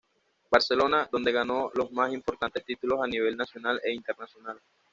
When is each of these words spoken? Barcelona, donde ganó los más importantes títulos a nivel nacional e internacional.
Barcelona, 0.49 1.07
donde 1.11 1.31
ganó 1.31 1.69
los 1.75 1.91
más 1.91 2.11
importantes 2.11 2.65
títulos 2.65 3.03
a 3.03 3.07
nivel 3.07 3.37
nacional 3.37 3.79
e 3.85 3.93
internacional. 3.93 4.59